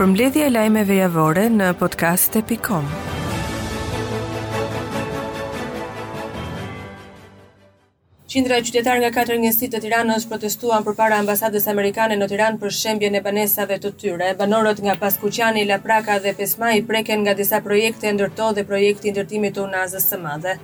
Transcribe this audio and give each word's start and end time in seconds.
për 0.00 0.06
mbledhje 0.08 0.44
e 0.48 0.50
lajmeve 0.50 0.94
javore 0.96 1.42
në 1.52 1.66
podcast.com. 1.76 2.86
Qindra 8.30 8.56
e 8.56 8.62
qytetar 8.64 9.00
nga 9.02 9.10
katër 9.12 9.36
njësit 9.42 9.74
të 9.74 9.80
tiranës 9.84 10.24
protestuan 10.30 10.86
për 10.86 10.96
para 11.02 11.18
ambasadës 11.20 11.66
amerikane 11.74 12.16
në 12.20 12.30
tiranë 12.32 12.60
për 12.62 12.74
shembje 12.80 13.12
në 13.12 13.20
banesave 13.28 13.76
të 13.82 13.92
tyre. 14.04 14.32
Banorët 14.40 14.80
nga 14.86 14.96
Paskuqani, 15.02 15.66
Lapraka 15.68 16.16
dhe 16.24 16.32
i 16.78 16.80
preken 16.92 17.20
nga 17.26 17.34
disa 17.34 17.60
projekte 17.60 18.14
ndërto 18.16 18.52
dhe 18.56 18.64
projekti 18.72 19.12
ndërtimit 19.12 19.58
të 19.58 19.66
unazës 19.68 20.08
së 20.14 20.22
madhe. 20.28 20.56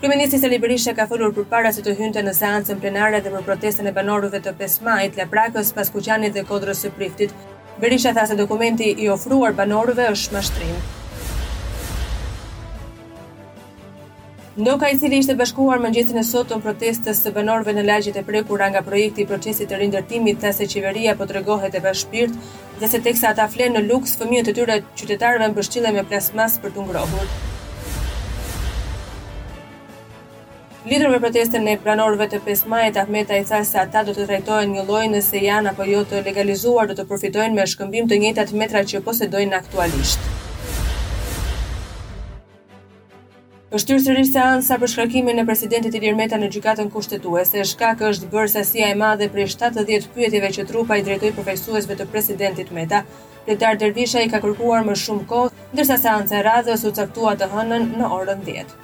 Kryeministri 0.00 0.38
Seli 0.38 0.58
Berisha 0.60 0.92
ka 0.96 1.06
folur 1.08 1.30
përpara 1.36 1.70
se 1.72 1.80
të 1.84 1.92
hynte 1.98 2.20
në 2.24 2.32
seancën 2.36 2.80
plenare 2.82 3.20
dhe 3.24 3.30
për 3.34 3.44
protestën 3.46 3.86
e 3.88 3.92
banorëve 3.98 4.40
të 4.44 4.50
5 4.58 4.74
majit 4.88 5.14
të 5.16 5.22
Laprakës 5.24 5.70
pas 5.78 5.90
dhe 5.94 6.42
Kodrës 6.50 6.82
së 6.84 6.90
Priftit. 6.98 7.32
Berisha 7.84 8.12
tha 8.18 8.26
se 8.26 8.36
dokumenti 8.40 8.90
i 9.04 9.08
ofruar 9.14 9.54
banorëve 9.62 10.10
është 10.10 10.34
mashtrim. 10.36 10.74
Ndoka 14.58 14.90
i 14.92 14.98
cili 14.98 15.18
ishte 15.22 15.34
bashkuar 15.40 15.78
më 15.86 15.94
njësën 15.94 16.20
e 16.20 16.24
sotë 16.32 16.50
të 16.52 16.60
protestës 16.66 17.24
së 17.24 17.32
banorëve 17.38 17.72
në 17.78 17.86
lagjet 17.88 18.16
e 18.20 18.26
prekur 18.28 18.66
nga 18.72 18.82
projekti 18.90 19.22
i 19.22 19.26
procesit 19.32 19.68
të 19.72 19.78
rindërtimit 19.84 20.40
tha 20.44 20.52
se 20.60 20.66
qeveria 20.74 21.16
po 21.16 21.24
të 21.24 21.38
regohet 21.40 21.74
e 21.74 21.80
bashpirt 21.88 22.32
dhe 22.82 22.86
se 22.96 23.00
teksa 23.08 23.32
ata 23.32 23.48
flenë 23.56 23.78
në 23.80 23.86
luks 23.88 24.16
fëmijët 24.20 24.50
të 24.52 24.56
tyre 24.60 24.80
qytetarëve 25.02 25.52
në 25.56 25.92
me 26.00 26.04
plasmas 26.12 26.58
për 26.66 26.72
të 26.78 26.82
ngrohur. 26.90 27.36
Lider 30.86 31.10
me 31.10 31.18
protestën 31.18 31.64
e 31.66 31.72
pranorëve 31.82 32.28
të 32.30 32.38
5 32.46 32.60
majit 32.70 32.96
Ahmeta 33.00 33.34
i 33.40 33.44
tha 33.48 33.58
se 33.66 33.78
ata 33.80 34.04
do 34.06 34.12
të 34.14 34.26
trajtohen 34.28 34.68
një 34.74 34.84
lloj 34.90 35.00
nëse 35.14 35.40
janë 35.42 35.72
apo 35.72 35.82
jo 35.88 36.02
të 36.12 36.20
legalizuar 36.28 36.86
do 36.90 36.94
të 37.00 37.04
përfitojnë 37.08 37.56
me 37.58 37.64
shkëmbim 37.72 38.06
të 38.12 38.18
njëjtat 38.22 38.52
metra 38.60 38.82
që 38.92 39.00
posedojnë 39.08 39.56
aktualisht. 39.58 40.28
Kështyrë 43.74 44.04
së 44.06 44.14
rrisë 44.16 44.44
anësa 44.52 44.78
për 44.84 44.92
shkarkimin 44.94 45.42
e 45.42 45.46
presidentit 45.50 45.98
Ilir 45.98 46.14
Meta 46.20 46.38
në 46.38 46.52
gjykatën 46.54 46.92
kushtetuese, 46.94 47.66
shkak 47.72 48.06
është 48.12 48.30
bërë 48.36 48.54
sasia 48.54 48.92
e 48.94 48.94
madhe 49.02 49.26
prej 49.34 49.50
70 49.58 50.08
pyetjeve 50.14 50.52
që 50.60 50.68
trupa 50.70 51.00
i 51.00 51.04
drejtoj 51.08 51.34
përfajsuesve 51.40 51.98
të 52.02 52.10
presidentit 52.14 52.70
Meta, 52.78 53.02
Pletar 53.48 53.74
Dervisha 53.82 54.22
i 54.22 54.30
ka 54.30 54.38
kërkuar 54.46 54.86
më 54.86 54.94
shumë 55.02 55.28
kohë, 55.34 55.52
ndërsa 55.74 55.98
seanca 56.06 56.38
e 56.38 56.46
radhës 56.52 56.86
u 56.86 56.94
caktua 57.02 57.34
të 57.42 57.50
hënën 57.56 57.92
në 57.98 58.14
orën 58.22 58.46
10. 58.54 58.76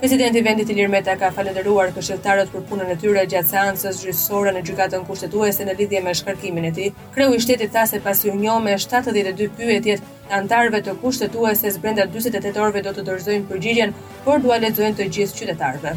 Presidenti 0.00 0.38
i 0.38 0.42
vendit 0.42 0.70
Ilir 0.72 0.88
Meta 0.88 1.12
ka 1.20 1.28
falëndëruar 1.36 1.90
këshilltarët 1.92 2.48
për 2.54 2.62
punën 2.70 2.88
e 2.88 2.94
tyre 3.02 3.20
gjatë 3.28 3.50
seancës 3.50 3.98
gjyqësore 4.00 4.54
në 4.56 4.62
gjykatën 4.64 5.02
kushtetuese 5.04 5.66
në 5.68 5.74
lidhje 5.76 6.00
me 6.06 6.14
shkarkimin 6.16 6.64
e 6.70 6.70
tij. 6.78 6.86
Kreu 7.12 7.34
i 7.36 7.40
shtetit 7.44 7.74
tha 7.74 7.82
se 7.90 8.00
pasi 8.00 8.30
u 8.32 8.38
njoh 8.40 8.62
me 8.64 8.78
72 8.80 9.50
pyetjet, 9.58 10.00
antarëve 10.32 10.80
të 10.86 10.94
kushtetuese 11.02 11.74
brenda 11.84 12.08
48 12.08 12.60
orëve 12.64 12.82
do 12.86 12.94
të 12.96 13.04
dorëzojnë 13.10 13.48
përgjigjen, 13.52 13.92
por 14.24 14.40
dua 14.40 14.56
lexojnë 14.64 14.96
të 15.02 15.10
gjithë 15.18 15.40
qytetarëve. 15.42 15.92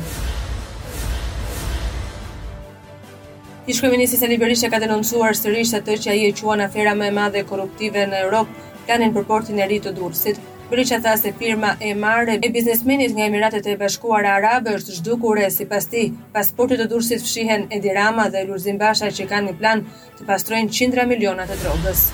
Ishkryministri 3.72 4.20
Sali 4.20 4.40
Berisha 4.44 4.68
ka 4.70 4.84
denoncuar 4.84 5.40
sërish 5.40 5.78
atë 5.80 5.96
që 6.04 6.18
ai 6.18 6.22
e 6.28 6.36
quan 6.42 6.68
afera 6.68 6.92
më 7.00 7.08
e 7.08 7.16
madhe 7.22 7.48
korruptive 7.48 8.04
në 8.12 8.26
Europë, 8.28 8.60
kanë 8.92 9.08
në 9.14 9.16
përportin 9.16 9.64
e 9.64 9.72
ri 9.72 9.80
të 9.80 9.96
Durrësit. 9.96 10.50
Bricha 10.72 10.98
tha 11.06 11.14
se 11.22 11.32
firma 11.40 11.72
e 11.80 11.90
marrë 12.04 12.38
e 12.48 12.50
biznesmenit 12.54 13.12
nga 13.16 13.26
Emiratet 13.30 13.66
e 13.68 13.74
Bashkuara 13.82 14.30
Arabe 14.40 14.76
është 14.78 14.96
zhdukure 15.00 15.50
si 15.56 15.68
pasti 15.74 16.04
pasportit 16.38 16.80
të 16.84 16.88
dursit 16.94 17.26
fshihen 17.26 17.68
Edirama 17.80 18.30
dhe 18.38 18.46
Lurzim 18.52 18.80
Basha 18.86 19.12
që 19.20 19.28
kanë 19.34 19.50
një 19.52 19.60
plan 19.64 19.84
të 20.20 20.30
pastrojnë 20.32 20.78
qindra 20.80 21.08
milionat 21.12 21.52
e 21.52 21.60
drogës. 21.66 22.08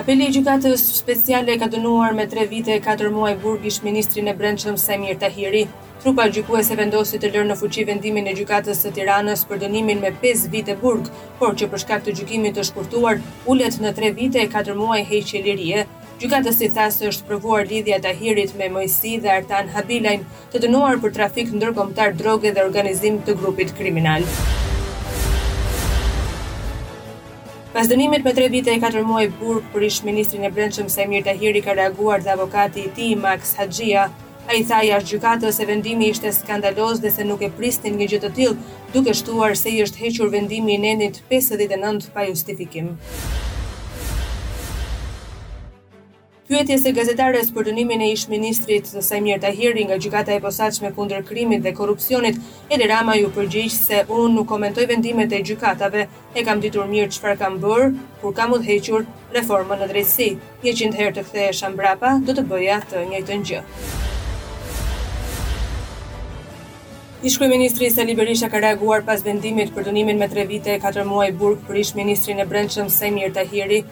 Apeli 0.00 0.24
i 0.30 0.32
gjukatës 0.32 0.80
speciale 0.96 1.52
ka 1.60 1.66
dënuar 1.68 2.14
me 2.16 2.24
tre 2.30 2.46
vite 2.48 2.70
e 2.72 2.80
katër 2.80 3.10
muaj 3.12 3.32
burg 3.42 3.64
ministrin 3.84 4.28
e 4.30 4.32
brendshëm 4.38 4.78
Semir 4.80 5.18
Tahiri. 5.20 5.66
Trupa 6.00 6.24
gjukues 6.36 6.70
e 6.72 6.76
vendosi 6.80 7.20
të 7.20 7.28
lërë 7.34 7.42
në 7.50 7.56
fuqi 7.60 7.84
vendimin 7.90 8.30
e 8.30 8.34
gjukatës 8.38 8.80
të 8.84 8.92
tiranës 8.98 9.42
për 9.50 9.60
dënimin 9.66 10.00
me 10.06 10.12
5 10.22 10.44
vite 10.54 10.76
burg, 10.84 11.10
por 11.42 11.52
që 11.52 11.68
përshka 11.74 11.98
këtë 12.00 12.14
gjukimit 12.20 12.56
të 12.58 12.64
shkurtuar 12.70 13.20
ullet 13.54 13.76
në 13.84 13.92
tre 14.00 14.12
vite 14.22 14.40
e 14.40 14.46
katër 14.56 14.80
muaj 14.80 15.02
heqje 15.12 15.42
lirie. 15.50 15.84
Gjukatës 16.24 16.64
i 16.64 16.70
thasë 16.78 17.10
është 17.12 17.28
përvuar 17.34 17.68
lidhja 17.74 18.00
Tahirit 18.08 18.56
me 18.62 18.70
Mojsi 18.78 19.18
dhe 19.20 19.34
Artan 19.36 19.68
Habilajn 19.76 20.24
të 20.54 20.64
dënuar 20.64 20.96
për 21.04 21.16
trafik 21.20 21.52
në 21.52 22.10
droge 22.22 22.56
dhe 22.56 22.64
organizim 22.66 23.20
të 23.28 23.36
grupit 23.44 23.76
kriminal. 23.80 24.24
Pas 27.72 27.86
dënimit 27.86 28.24
me 28.26 28.32
3 28.36 28.48
vite 28.52 28.70
e 28.72 28.78
4 28.82 29.00
muaj 29.08 29.26
burg 29.40 29.66
për 29.74 29.84
ish 29.88 29.98
ministrin 30.06 30.46
e 30.46 30.48
brendshëm 30.54 30.88
Semir 30.94 31.22
Tahiri 31.26 31.60
ka 31.66 31.76
reaguar 31.78 32.18
dhe 32.24 32.32
avokati 32.34 32.82
i 32.82 32.90
ti, 32.96 33.10
Max 33.26 33.52
Hadjia, 33.60 34.06
a 34.50 34.56
i 34.58 34.64
thaj 34.70 34.82
ashtë 34.96 35.52
se 35.58 35.66
vendimi 35.68 36.08
ishte 36.14 36.32
skandalos 36.38 36.98
dhe 37.04 37.12
se 37.18 37.24
nuk 37.28 37.42
e 37.42 37.50
pristin 37.60 37.96
një 38.00 38.08
gjithë 38.14 38.26
të 38.28 38.34
tilë, 38.38 38.58
duke 38.96 39.14
shtuar 39.20 39.56
se 39.62 39.70
i 39.76 39.80
është 39.86 40.00
hequr 40.06 40.32
vendimi 40.34 40.74
i 40.74 40.82
nenit 40.88 41.22
59 41.36 42.10
pa 42.18 42.26
justifikim. 42.32 42.94
Pyetje 46.50 46.80
se 46.82 46.90
gazetarës 46.90 47.52
për 47.54 47.68
dënimin 47.68 48.00
e 48.02 48.06
ish 48.10 48.24
ministrit 48.28 48.82
të 48.90 49.20
Tahiri 49.40 49.84
nga 49.86 49.96
gjykata 50.02 50.32
e 50.34 50.40
me 50.82 50.90
kundër 50.96 51.22
krimit 51.22 51.62
dhe 51.62 51.72
korupcionit, 51.72 52.36
edhe 52.68 52.88
Rama 52.90 53.14
ju 53.14 53.30
përgjigjë 53.36 53.76
se 53.76 54.02
unë 54.08 54.34
nuk 54.34 54.48
komentoj 54.48 54.86
vendimet 54.86 55.30
e 55.32 55.42
gjykatave, 55.46 56.08
e 56.34 56.42
kam 56.44 56.60
ditur 56.60 56.86
mirë 56.90 57.10
qëfar 57.14 57.38
kam 57.38 57.60
bërë, 57.62 57.86
kur 58.20 58.34
kam 58.34 58.52
udhequr 58.58 59.06
reformën 59.36 59.78
në 59.84 59.88
drejtësi. 59.92 60.28
Një 60.64 60.74
qindë 60.80 60.98
herë 60.98 61.14
të 61.20 61.24
kthe 61.28 61.46
e 61.48 61.52
shambrapa, 61.54 62.16
do 62.26 62.34
të 62.34 62.42
bëja 62.50 62.80
të 62.90 63.06
njëjtën 63.12 63.46
gjë. 63.50 63.62
Ishkuj 67.22 67.48
Ministri 67.52 67.90
Sali 67.92 68.14
Berisha 68.16 68.48
ka 68.48 68.58
reaguar 68.64 69.02
pas 69.06 69.22
vendimit 69.22 69.70
për 69.76 69.90
dënimin 69.90 70.18
me 70.18 70.26
tre 70.32 70.46
vite 70.48 70.72
e 70.72 70.80
4 70.80 71.02
muaj 71.04 71.30
burg 71.36 71.58
për 71.66 71.78
ishë 71.82 71.98
ministrin 72.00 72.40
e 72.40 72.46
brendshëm 72.48 72.88
Samir 72.90 73.28
Tahiri, 73.36 73.82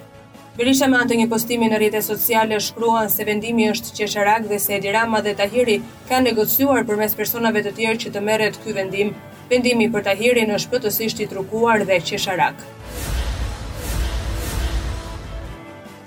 Berisha 0.59 0.89
me 0.91 0.97
antë 0.99 1.17
një 1.21 1.25
postimi 1.31 1.69
në 1.71 1.77
rrjetet 1.79 2.03
sociale 2.03 2.57
shkruan 2.65 3.09
se 3.17 3.23
vendimi 3.29 3.69
është 3.73 3.93
qesharak 3.99 4.47
dhe 4.51 4.57
se 4.63 4.73
Edi 4.77 4.91
Rama 4.97 5.21
dhe 5.23 5.35
Tahiri 5.39 5.77
kanë 6.09 6.25
negociuar 6.33 6.83
përmes 6.89 7.13
personave 7.21 7.61
të 7.63 7.73
tjerë 7.77 8.01
që 8.05 8.11
të 8.17 8.23
merret 8.29 8.59
ky 8.65 8.75
vendim. 8.79 9.13
Vendimi 9.53 9.87
për 9.95 10.05
Tahirin 10.09 10.51
është 10.57 10.73
plotësisht 10.73 11.23
i 11.23 11.29
trukuar 11.31 11.85
dhe 11.93 12.01
qesharak. 12.09 12.65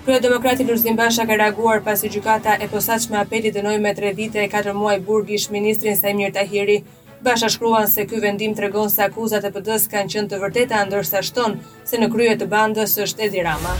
Kërë 0.04 0.20
Demokrati 0.28 0.68
Lurzim 0.68 1.00
Basha 1.00 1.24
ka 1.32 1.40
reaguar 1.40 1.80
pasi 1.88 2.12
gjykata 2.12 2.58
e 2.60 2.68
posaçme 2.74 3.18
apelit 3.24 3.56
dënoi 3.56 3.78
me 3.86 3.94
3 4.02 4.12
vite 4.20 4.44
e 4.44 4.50
4 4.58 4.76
muaj 4.82 4.98
burgish 5.08 5.48
ministrin 5.56 5.96
Sajmir 6.02 6.34
Tahiri. 6.36 6.82
Basha 7.24 7.48
shkruan 7.56 7.88
se 7.88 8.04
ky 8.12 8.20
vendim 8.28 8.52
tregon 8.52 8.92
se 8.92 9.00
akuzat 9.08 9.48
e 9.48 9.54
pd 9.56 9.80
kanë 9.96 10.14
qenë 10.16 10.34
të 10.34 10.44
vërteta 10.44 10.84
ndërsa 10.92 11.24
shton 11.30 11.58
se 11.88 11.96
në 12.04 12.12
krye 12.16 12.36
të 12.44 12.52
bandës 12.56 12.98
është 13.08 13.30
Edi 13.32 13.40
Rama. 13.48 13.78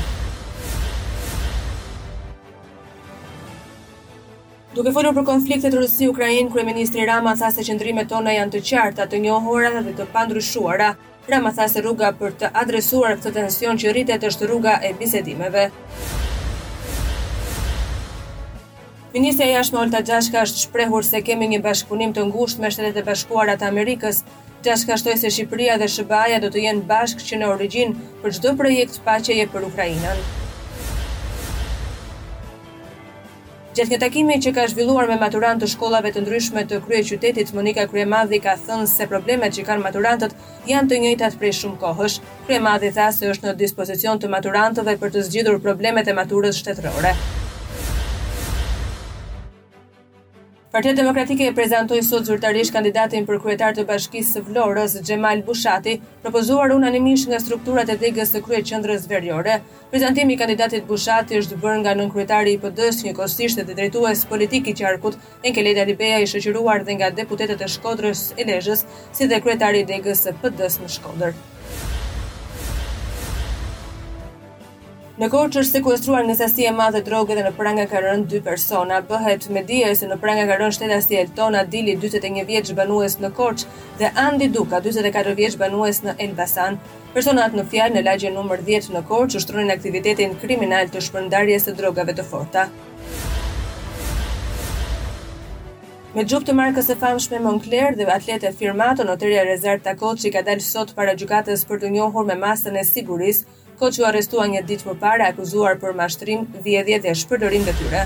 Duke 4.73 4.89
folur 4.97 5.13
për 5.17 5.25
konfliktet 5.29 5.75
Rusi-Ukrainë, 5.77 6.47
kryeministri 6.53 7.03
Rama 7.05 7.35
tha 7.37 7.51
se 7.53 7.61
qëndrimet 7.67 8.07
tona 8.09 8.33
janë 8.33 8.55
të 8.55 8.61
qarta, 8.71 9.05
të 9.13 9.19
njohura 9.21 9.73
dhe 9.85 9.93
të 9.99 10.07
pandryshuara. 10.15 10.87
Rama 11.33 11.51
tha 11.59 11.67
se 11.69 11.83
rruga 11.85 12.09
për 12.23 12.33
të 12.41 12.49
adresuar 12.63 13.13
këtë 13.19 13.33
tension 13.35 13.81
që 13.83 13.91
rritet 13.93 14.23
është 14.31 14.49
rruga 14.49 14.79
e 14.91 14.95
bisedimeve. 15.03 15.67
Ministja 19.13 19.51
jashtë 19.51 19.79
Olta 19.83 20.01
Gjashka 20.09 20.47
është 20.47 20.65
shprehur 20.65 21.05
se 21.11 21.21
kemi 21.27 21.51
një 21.53 21.61
bashkëpunim 21.69 22.17
të 22.17 22.25
ngusht 22.31 22.63
me 22.65 22.71
shtetet 22.73 23.03
e 23.03 23.07
bashkuarat 23.11 23.67
Amerikës. 23.69 24.23
Gjashka 24.65 24.97
shtoj 25.03 25.19
se 25.27 25.35
Shqipëria 25.37 25.77
dhe 25.85 25.91
Shëbaja 25.99 26.41
do 26.41 26.49
të 26.57 26.65
jenë 26.65 26.87
bashkë 26.95 27.29
që 27.29 27.43
në 27.45 27.53
origin 27.59 27.93
për 28.25 28.39
gjdo 28.39 28.57
projekt 28.65 29.03
pacheje 29.11 29.51
për 29.57 29.69
Ukrajinën. 29.69 30.25
Gjatë 33.73 33.89
një 33.89 33.97
takimi 34.03 34.35
që 34.45 34.51
ka 34.57 34.65
zhvilluar 34.69 35.07
me 35.09 35.15
maturantë 35.21 35.65
të 35.65 35.71
shkollave 35.73 36.11
të 36.13 36.23
ndryshme 36.27 36.65
të 36.69 36.81
krye 36.89 36.99
qytetit, 37.11 37.55
Monika 37.57 37.87
Kryemadhi 37.89 38.41
ka 38.45 38.53
thënë 38.67 38.91
se 38.93 39.07
problemet 39.13 39.57
që 39.57 39.65
kanë 39.71 39.85
maturantët 39.87 40.37
janë 40.75 40.91
të 40.93 41.01
njëjtat 41.07 41.39
prej 41.41 41.55
shumë 41.63 41.81
kohësh. 41.87 42.19
Kryemadhi 42.51 42.91
tha 42.99 43.07
se 43.21 43.31
është 43.33 43.49
në 43.49 43.57
dispozicion 43.65 44.21
të 44.21 44.29
maturantëve 44.37 44.99
për 45.05 45.17
të 45.17 45.25
zgjidhur 45.31 45.63
problemet 45.71 46.05
e 46.13 46.17
maturës 46.21 46.61
shtetërore. 46.61 47.15
Partia 50.73 50.93
Demokratike 50.97 51.47
e 51.49 51.53
prezantoi 51.57 52.01
sot 52.07 52.25
zyrtarisht 52.29 52.73
kandidatin 52.73 53.27
për 53.31 53.39
kryetar 53.45 53.75
të 53.77 53.83
Bashkisë 53.91 54.37
së 54.39 54.43
Florës, 54.47 54.95
Xhemal 55.09 55.43
Bushati, 55.49 55.93
propozuar 56.23 56.73
unanimisht 56.77 57.29
nga 57.29 57.41
strukturat 57.43 57.93
e 57.93 57.97
degës 58.05 58.33
së 58.37 58.41
kryeqendrës 58.47 59.05
veriore. 59.13 59.59
Prezantimi 59.93 60.33
i 60.33 60.41
kandidatit 60.45 60.89
Bushati 60.95 61.43
është 61.43 61.61
bërë 61.67 61.77
nga 61.85 61.95
nënkryetari 62.01 62.57
i 62.57 62.63
PD-s, 62.65 63.05
njëkohësisht 63.05 63.61
edhe 63.67 63.77
drejtues 63.83 64.25
politik 64.33 64.73
i 64.73 64.77
qarkut, 64.81 65.21
Enkelet 65.53 65.83
Alibeja 65.85 66.25
i 66.25 66.33
shoqëruar 66.33 66.89
dhe 66.89 66.99
nga 67.03 67.13
deputetët 67.21 67.69
e 67.69 67.73
Shkodrës 67.77 68.27
e 68.41 68.49
Lezhës, 68.55 68.87
si 69.13 69.29
dhe 69.35 69.45
kryetari 69.45 69.85
i 69.85 69.91
degës 69.93 70.25
së 70.29 70.39
PD-s 70.41 70.81
në 70.87 70.91
Shkodër. 70.97 71.43
Në 75.23 75.29
kohë 75.31 75.51
që 75.55 75.61
është 75.61 75.79
sekuestruar 75.79 76.25
në 76.27 76.35
sasi 76.35 76.65
e 76.67 76.71
madhe 76.75 76.99
droge 77.07 77.35
dhe 77.39 77.43
në 77.47 77.53
prangë 77.55 77.85
ka 77.93 78.01
rënë 78.03 78.25
dy 78.31 78.39
persona, 78.47 78.97
bëhet 79.07 79.45
me 79.55 79.61
dije 79.69 79.93
se 80.01 80.09
në 80.11 80.17
prangë 80.19 80.47
ka 80.49 80.57
rënë 80.59 80.75
shteta 80.75 80.97
si 81.05 81.15
Eltona 81.21 81.61
Dili 81.71 81.95
21 82.05 82.43
vjeç 82.49 82.73
banues 82.75 83.15
në 83.23 83.31
Korç 83.37 83.63
dhe 84.01 84.11
Andi 84.19 84.49
Duka 84.57 84.81
44 84.83 85.37
vjeç 85.39 85.55
banues 85.63 86.03
në 86.03 86.17
Elbasan. 86.27 86.81
Personat 87.15 87.55
në 87.55 87.67
fjalë 87.71 87.95
në 88.01 88.05
lagje 88.09 88.33
numër 88.35 88.65
10 88.73 88.91
në 88.97 89.05
Korç 89.13 89.39
ushtronin 89.39 89.71
aktivitetin 89.77 90.35
kriminal 90.43 90.91
të 90.91 91.05
shpërndarjes 91.07 91.69
së 91.71 91.77
drogave 91.79 92.17
të 92.19 92.27
forta. 92.33 92.67
Me 96.17 96.27
gjup 96.29 96.43
të 96.45 96.59
markës 96.59 96.91
e 96.93 96.99
famshme 97.01 97.39
Moncler 97.47 97.95
dhe 97.97 98.11
atlete 98.13 98.51
firmato, 98.59 99.07
noteria 99.07 99.45
që 99.47 100.15
i 100.27 100.35
ka 100.35 100.43
dalë 100.51 100.71
sot 100.73 100.97
para 100.99 101.15
gjukatës 101.15 101.63
për 101.71 101.81
të 101.87 101.95
njohur 101.97 102.27
me 102.29 102.35
masën 102.47 102.77
e 102.77 102.83
sigurisë 102.85 103.62
ko 103.81 103.89
që 103.95 104.05
arestua 104.11 104.45
një 104.51 104.61
ditë 104.69 104.89
më 104.91 104.95
para 105.03 105.29
akuzuar 105.33 105.79
për 105.83 105.97
mashtrim, 106.01 106.45
vjedhje 106.65 106.99
dhe 107.05 107.15
shpërdorim 107.23 107.65
dhe 107.69 107.75
tyre. 107.81 108.05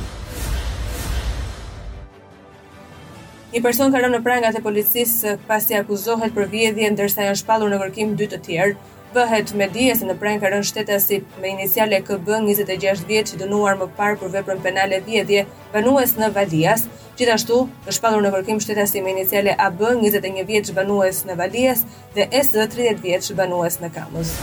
Një 3.54 3.62
person 3.64 3.92
ka 3.92 4.02
rënë 4.02 4.18
në 4.18 4.24
prangat 4.26 4.58
e 4.58 4.62
policisë 4.66 5.36
pasi 5.50 5.76
akuzohet 5.78 6.34
për 6.36 6.50
vjedhje 6.54 6.90
ndërsa 6.96 7.28
janë 7.30 7.40
shpallur 7.42 7.72
në 7.74 7.80
kërkim 7.84 8.14
dy 8.20 8.28
të 8.34 8.40
tjerë. 8.48 8.76
Bëhet 9.16 9.52
me 9.58 9.68
dije 9.74 9.94
se 9.96 10.04
në 10.06 10.14
prang 10.20 10.40
ka 10.42 10.50
rënë 10.52 10.66
shtetasi 10.68 11.20
me 11.40 11.52
iniciale 11.54 12.00
KB 12.04 12.26
26 12.44 13.06
vjeç 13.08 13.32
i 13.32 13.38
dënuar 13.40 13.78
më 13.80 13.86
parë 13.96 14.18
për 14.22 14.32
veprën 14.34 14.60
penale 14.66 14.98
vjedhje 15.06 15.44
banues 15.72 16.12
në 16.20 16.28
Valias. 16.36 16.84
Gjithashtu, 17.16 17.60
është 17.88 17.96
shpallur 17.96 18.26
në 18.26 18.34
kërkim 18.34 18.60
shtetasi 18.60 19.00
me 19.06 19.14
iniciale 19.16 19.54
AB 19.68 19.80
21 19.94 20.44
vjeç 20.50 20.74
banues 20.80 21.22
në 21.24 21.38
Valias 21.40 21.86
dhe 22.18 22.28
SD 22.42 22.66
30 22.76 23.02
vjeç 23.08 23.32
banues 23.40 23.80
në 23.80 23.94
Kamës. 23.96 24.34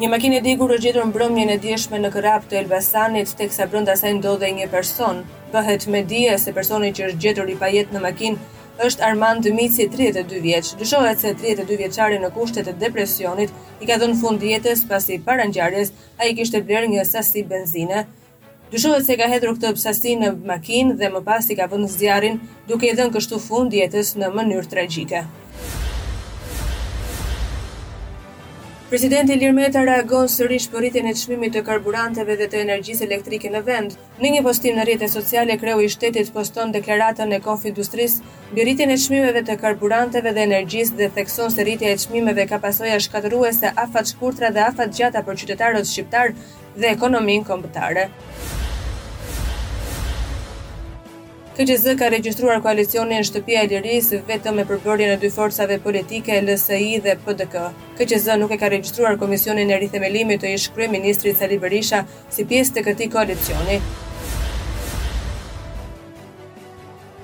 Një 0.00 0.08
makinë 0.08 0.36
e 0.40 0.40
digur 0.44 0.70
e 0.72 0.76
gjetur 0.80 1.04
mbrëmjen 1.10 1.50
e 1.52 1.58
djeshme 1.60 1.98
në 2.00 2.08
krap 2.14 2.46
të 2.48 2.56
Elbasanit, 2.62 3.32
teksa 3.36 3.66
brenda 3.68 3.92
saj 4.00 4.14
ndodhej 4.16 4.48
një 4.58 4.68
person. 4.72 5.18
Bëhet 5.52 5.82
me 5.92 6.00
dije 6.12 6.38
se 6.40 6.54
personi 6.58 6.88
që 6.96 7.10
është 7.10 7.20
gjetur 7.24 7.50
i 7.52 7.56
pajet 7.60 7.92
në 7.92 8.00
makinë 8.06 8.86
është 8.86 9.04
Armand 9.10 9.44
Dmici, 9.44 9.90
32 9.92 10.40
vjeç. 10.46 10.70
Dyshohet 10.80 11.20
se 11.20 11.34
32 11.42 11.76
vjeçari 11.82 12.22
në 12.22 12.30
kushtet 12.32 12.70
e 12.72 12.74
depresionit 12.84 13.52
i 13.82 13.90
ka 13.90 13.98
dhënë 14.00 14.16
fund 14.22 14.40
jetës 14.48 14.86
pasi 14.88 15.20
a 15.20 15.34
i 15.42 15.84
ai 16.24 16.32
kishte 16.38 16.62
blerë 16.64 16.88
një 16.94 17.04
sasi 17.04 17.42
benzine. 17.52 18.06
Dyshohet 18.72 19.04
se 19.04 19.18
ka 19.20 19.28
hedhur 19.34 19.58
këtë 19.60 19.76
sasi 19.84 20.16
në 20.16 20.32
makinë 20.54 20.96
dhe 20.96 21.12
më 21.12 21.20
pas 21.28 21.50
i 21.50 21.58
ka 21.60 21.68
vënë 21.68 21.92
zjarrin, 21.98 22.40
duke 22.72 22.88
i 22.88 22.96
dhënë 22.96 23.14
kështu 23.20 23.44
fund 23.52 23.76
jetës 23.82 24.16
në 24.16 24.32
mënyrë 24.38 24.72
tragjike. 24.72 25.24
Presidenti 28.90 29.32
Ilir 29.38 29.52
Meta 29.56 29.84
reagon 29.86 30.26
sërish 30.32 30.64
për 30.70 30.80
rritjen 30.82 31.06
e 31.06 31.12
çmimit 31.18 31.52
të 31.56 31.60
karburanteve 31.68 32.34
dhe 32.40 32.48
të 32.54 32.58
energjisë 32.64 33.04
elektrike 33.06 33.52
në 33.56 33.60
vend. 33.68 33.92
Në 34.24 34.32
një 34.34 34.40
postim 34.46 34.74
në 34.80 34.86
rrjetet 34.88 35.12
sociale, 35.12 35.54
kreu 35.62 35.78
i 35.78 35.86
shtetit 35.94 36.32
poston 36.38 36.74
deklaratën 36.76 37.30
e 37.30 37.38
Konfindustrisë 37.44 38.26
mbi 38.50 38.66
rritjen 38.66 38.90
e 38.90 38.96
çmimeve 39.04 39.44
të 39.46 39.56
karburanteve 39.62 40.34
dhe 40.34 40.44
energjisë 40.48 40.98
dhe 41.04 41.10
thekson 41.20 41.54
se 41.54 41.62
rritja 41.68 41.94
e 41.94 42.00
çmimeve 42.02 42.48
ka 42.54 42.58
pasoja 42.66 42.96
shkatëruese 43.06 43.70
afat 43.86 44.10
shkurtra 44.14 44.50
dhe 44.58 44.66
afat 44.72 44.90
gjata 44.98 45.22
për 45.30 45.38
qytetarët 45.44 45.90
shqiptar 45.92 46.34
dhe 46.34 46.92
ekonominë 46.96 47.46
kombëtare. 47.52 48.08
FGZ 51.60 51.92
ka 51.98 52.06
regjistruar 52.08 52.60
në 52.64 53.16
Shtëpia 53.28 53.62
e 53.62 53.68
Lirisë 53.70 54.18
vetëm 54.28 54.54
me 54.58 54.62
përbërjen 54.68 55.10
e 55.16 55.16
dy 55.24 55.28
forcave 55.34 55.76
politike 55.86 56.38
LSI 56.40 57.00
dhe 57.04 57.14
PDK. 57.26 57.64
KQZ 57.98 58.36
nuk 58.40 58.54
e 58.54 58.56
ka 58.56 58.70
regjistruar 58.72 59.18
komisionin 59.20 59.68
e 59.72 59.76
rithemelimit 59.82 60.40
të 60.40 60.54
ish 60.56 60.72
kryeministrit 60.76 61.36
Thali 61.36 61.58
Berisha 61.60 62.00
si 62.32 62.46
pjesë 62.48 62.76
të 62.78 62.84
këtij 62.86 63.10
koalicioni. 63.16 63.76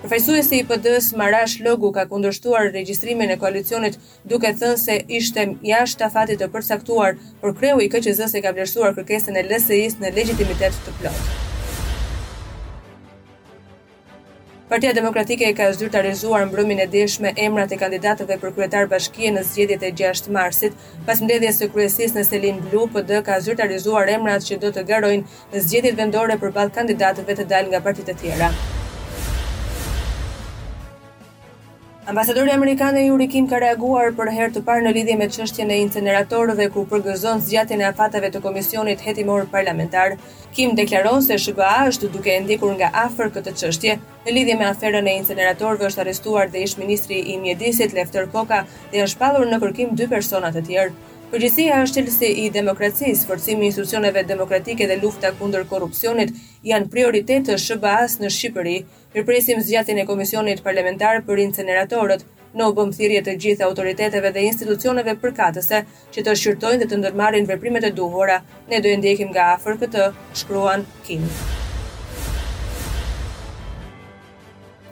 Përfaqësuesi 0.05 0.61
i 0.61 0.69
PD-s 0.69 1.15
Marash 1.23 1.57
Logu 1.65 1.95
ka 1.97 2.05
kundërshtuar 2.11 2.71
regjistrimin 2.77 3.33
e 3.33 3.41
koalicionit 3.41 3.97
duke 4.25 4.53
thënë 4.53 4.83
se 4.85 5.01
ishte 5.23 5.49
jashtë 5.73 6.11
afatit 6.11 6.43
të 6.45 6.53
përcaktuar, 6.53 7.17
por 7.41 7.57
kreu 7.57 7.81
i 7.81 7.89
KQZ-s 7.89 8.37
e 8.37 8.45
ka 8.45 8.53
vlerësuar 8.53 8.93
kërkesën 9.01 9.41
e 9.43 9.49
LSI-s 9.49 9.97
në 10.05 10.13
legitimitet 10.21 10.83
të 10.85 10.99
plotë. 11.01 11.45
Partia 14.69 14.91
Demokratike 14.93 15.49
ka 15.57 15.67
zyrtarizuar 15.79 16.43
mbrëmën 16.51 16.81
e 16.85 16.87
dëshme 16.91 17.31
emrat 17.43 17.71
e 17.71 17.79
kandidatëve 17.83 18.39
për 18.43 18.51
kryetar 18.57 18.89
bashkie 18.91 19.31
në 19.31 19.45
zgjedhjet 19.47 19.85
e 19.87 19.93
6 20.01 20.27
Marsit. 20.39 20.75
Pas 21.07 21.23
mbledhjes 21.23 21.63
së 21.63 21.69
kryesisë 21.77 22.19
në 22.19 22.25
Selin 22.33 22.59
Blu, 22.67 22.83
PD 22.99 23.21
ka 23.29 23.39
zyrtarizuar 23.47 24.11
emrat 24.19 24.49
që 24.51 24.59
do 24.67 24.75
të 24.75 24.85
garojnë 24.89 25.25
në 25.55 25.65
zgjedhjet 25.69 26.03
vendore 26.03 26.41
përballë 26.47 26.75
kandidatëve 26.81 27.39
të 27.43 27.49
dalë 27.55 27.69
nga 27.77 27.83
partitë 27.89 28.17
e 28.19 28.23
tjera. 28.25 28.51
Ambasadori 32.07 32.53
Amerikanë 32.55 33.01
e 33.01 33.07
Yuri 33.09 33.25
Kim 33.27 33.49
ka 33.51 33.59
reaguar 33.59 34.13
për 34.15 34.29
herë 34.31 34.51
të 34.55 34.61
parë 34.67 34.85
në 34.87 34.91
lidhje 34.95 35.15
me 35.19 35.27
çështjen 35.37 35.73
e 35.75 35.79
incineratorëve 35.85 36.69
ku 36.77 36.85
përgëzon 36.93 37.41
zgjatjen 37.43 37.83
e 37.83 37.89
afatave 37.89 38.31
të 38.31 38.39
komisionit 38.45 39.03
hetimor 39.03 39.49
parlamentar. 39.51 40.15
Kim 40.55 40.77
deklaron 40.79 41.25
se 41.27 41.35
SBA 41.43 41.73
është 41.89 42.13
duke 42.15 42.31
e 42.37 42.45
ndjekur 42.45 42.77
nga 42.79 42.93
afër 43.03 43.33
këtë 43.35 43.57
çështje. 43.59 43.97
Në 44.23 44.37
lidhje 44.39 44.59
me 44.61 44.69
aferën 44.71 45.11
e 45.11 45.17
incineratorëve 45.19 45.89
është 45.91 46.05
arrestuar 46.05 46.55
dhe 46.55 46.63
ish-ministri 46.69 47.19
i 47.35 47.41
mjedisit 47.43 47.99
Lefter 47.99 48.31
Koka 48.31 48.63
dhe 48.93 49.03
është 49.03 49.13
shpallur 49.17 49.51
në 49.51 49.59
kërkim 49.67 49.99
dy 49.99 50.07
persona 50.15 50.55
të 50.55 50.63
tjerë. 50.71 50.95
Përgjithësia 51.27 51.81
është 51.83 52.03
lësi 52.07 52.29
i 52.39 52.45
demokracisë, 52.55 53.27
forcimi 53.27 53.65
i 53.65 53.69
institucioneve 53.73 54.23
demokratike 54.29 54.87
dhe 54.87 55.01
lufta 55.03 55.33
kundër 55.41 55.65
korrupsionit 55.67 56.31
janë 56.63 56.87
prioritet 56.93 57.49
të 57.49 57.57
SBA-s 57.59 58.21
në 58.23 58.31
Shqipëri 58.31 58.77
kërpresim 59.17 59.63
zgjatjen 59.65 60.03
e 60.03 60.07
komisionit 60.09 60.61
parlamentar 60.65 61.23
për 61.29 61.41
inceneratorët, 61.45 62.25
në 62.57 62.67
u 62.69 62.75
bëm 62.77 62.93
thirrje 62.97 63.23
të 63.25 63.35
gjithë 63.45 63.65
autoriteteve 63.69 64.31
dhe 64.37 64.45
institucioneve 64.51 65.17
përkatëse 65.25 65.81
që 66.13 66.27
të 66.29 66.37
shqyrtojnë 66.43 66.85
dhe 66.85 66.91
të 66.93 67.01
ndërmarrin 67.03 67.49
veprimet 67.53 67.89
e 67.89 67.95
duhura. 67.99 68.43
Ne 68.69 68.83
do 68.85 68.93
i 68.93 68.97
ndjekim 69.01 69.33
nga 69.33 69.49
afër 69.59 69.81
këtë, 69.87 70.09
shkruan 70.43 70.85
Kim. 71.09 71.25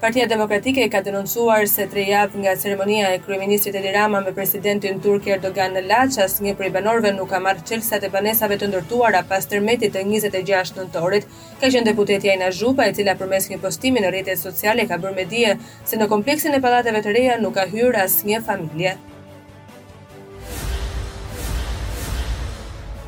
Partia 0.05 0.27
Demokratike 0.29 0.85
ka 0.93 1.01
denoncuar 1.01 1.63
se 1.67 1.87
tre 1.89 2.03
javë 2.05 2.37
nga 2.43 2.53
ceremonia 2.61 3.09
e 3.15 3.21
kryeministrit 3.25 3.79
Edi 3.81 3.93
Rama 3.95 4.19
me 4.21 4.35
presidentin 4.37 4.99
turk 5.07 5.29
Erdogan 5.33 5.73
në 5.73 5.81
Laç, 5.87 6.19
asnjë 6.25 6.53
prej 6.59 6.69
banorëve 6.75 7.15
nuk 7.17 7.31
ka 7.33 7.41
marrë 7.45 7.65
çelësat 7.71 8.05
e 8.05 8.11
banesave 8.17 8.59
të 8.61 8.69
ndërtuara 8.69 9.23
pas 9.31 9.49
tërmetit 9.55 9.97
të 9.97 10.03
26 10.11 10.77
nëntorit. 10.77 11.25
Ka 11.63 11.73
qenë 11.73 11.87
deputetja 11.89 12.37
Ina 12.37 12.53
Zhupa, 12.59 12.85
e 12.85 12.93
cila 13.01 13.17
përmes 13.23 13.49
një 13.55 13.61
postimi 13.65 14.05
në 14.05 14.13
rrjetet 14.13 14.43
sociale 14.45 14.85
ka 14.93 15.01
bërë 15.07 15.17
me 15.17 15.25
dije 15.33 15.57
se 15.89 15.97
në 16.03 16.13
kompleksin 16.13 16.61
e 16.61 16.61
pallateve 16.69 17.01
të 17.09 17.17
reja 17.17 17.41
nuk 17.41 17.57
ka 17.57 17.65
hyrë 17.73 18.05
asnjë 18.05 18.45
familje. 18.51 18.99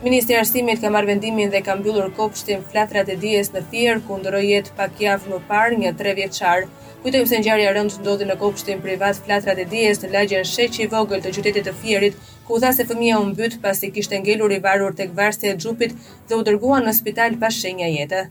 Ministri 0.05 0.35
i 0.35 0.37
Arsimit 0.37 0.83
ka 0.85 0.91
marrë 0.93 1.09
vendimin 1.09 1.49
dhe 1.55 1.63
ka 1.65 1.73
mbyllur 1.79 2.11
kopshtin 2.19 2.61
flatrat 2.73 3.09
e 3.09 3.17
dijes 3.23 3.49
në 3.55 3.63
Thier 3.71 4.03
ku 4.05 4.19
ndroi 4.21 4.43
jetë 4.51 4.75
pak 4.81 4.99
javë 5.01 5.31
më 5.33 5.39
parë 5.53 5.79
një 5.83 5.93
tre 6.01 6.13
vjeçar. 6.21 6.67
Kujtojmë 7.01 7.31
se 7.31 7.39
ngjarja 7.41 7.71
e 7.71 7.75
rëndë 7.79 8.03
ndodhi 8.03 8.29
në 8.29 8.37
kopshtin 8.43 8.85
privat 8.85 9.23
flatrat 9.25 9.65
e 9.65 9.65
dijes 9.73 10.03
në 10.05 10.11
lagjen 10.19 10.45
Sheqi 10.53 10.85
i 10.85 10.91
vogël 10.95 11.25
të 11.25 11.33
qytetit 11.39 11.71
të 11.71 11.75
Thierit, 11.81 12.21
ku 12.45 12.59
u 12.59 12.63
tha 12.67 12.75
se 12.77 12.85
fëmia 12.93 13.17
u 13.17 13.25
mbyt 13.33 13.57
pasi 13.65 13.91
kishte 13.97 14.21
ngelur 14.21 14.53
i 14.53 14.61
varur 14.69 14.93
tek 15.01 15.17
varësia 15.17 15.55
e 15.57 15.61
xhupit 15.65 15.97
dhe 16.29 16.37
u 16.37 16.45
dërguan 16.51 16.85
në 16.85 16.97
spital 17.01 17.41
pa 17.41 17.55
shenja 17.63 17.89
jete. 17.97 18.27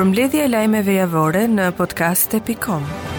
Përmbledhja 0.00 0.44
e 0.46 0.46
lajmeve 0.48 0.94
javore 0.96 1.42
në 1.58 1.66
podcast.com 1.82 3.09